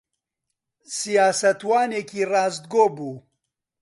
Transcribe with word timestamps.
سیاسەتوانێکی 0.95 2.21
ڕاستگۆ 2.31 2.85
بوو. 2.95 3.13